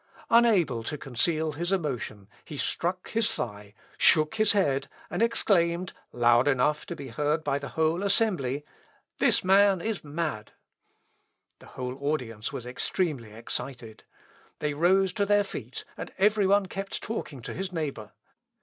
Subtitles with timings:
[0.31, 6.47] Unable to conceal his emotion, he struck his thigh, shook his head, and exclaimed, loud
[6.47, 8.65] enough to be heard by the whole assembly,
[9.19, 10.53] "The man is mad!"
[11.59, 14.03] The whole audience was extremely excited.
[14.57, 18.13] They rose to their feet, and every one kept talking to his neighbour.